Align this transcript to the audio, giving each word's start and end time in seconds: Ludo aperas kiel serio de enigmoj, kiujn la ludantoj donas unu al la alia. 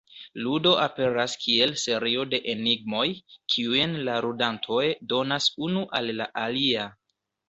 Ludo 0.43 0.69
aperas 0.83 1.33
kiel 1.41 1.73
serio 1.81 2.23
de 2.31 2.39
enigmoj, 2.53 3.03
kiujn 3.55 3.93
la 4.07 4.15
ludantoj 4.27 4.81
donas 5.13 5.51
unu 5.67 5.85
al 6.01 6.11
la 6.21 6.29
alia. 6.45 6.87